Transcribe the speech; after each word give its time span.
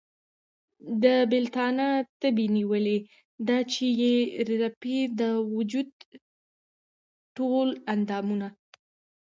د 1.03 1.05
بېلتانه 1.31 1.87
تبې 2.21 2.45
نيولی، 2.55 2.99
دا 3.47 3.57
چې 3.71 3.85
ئې 3.99 4.15
رپي 4.61 4.97
د 5.19 5.21
وجود 5.55 5.89
ټول 7.37 7.67
اندامونه 7.93 8.47